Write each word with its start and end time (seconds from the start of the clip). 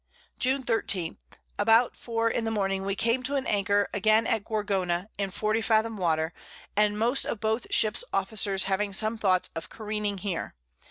June 0.39 0.63
13. 0.63 1.17
About 1.59 1.95
4 1.95 2.27
in 2.27 2.43
the 2.43 2.49
Morning 2.49 2.85
we 2.87 2.95
came 2.95 3.21
to 3.21 3.35
an 3.35 3.45
Anchor 3.45 3.87
again 3.93 4.25
at 4.25 4.43
Gorgona, 4.43 5.09
in 5.19 5.29
40 5.29 5.61
Fathom 5.61 5.95
Water, 5.95 6.33
and 6.75 6.97
most 6.97 7.23
of 7.23 7.39
both 7.39 7.71
Ships 7.71 8.03
Officers 8.11 8.63
having 8.63 8.93
some 8.93 9.15
Thoughts 9.15 9.51
of 9.55 9.69
Careening 9.69 10.17
here. 10.17 10.55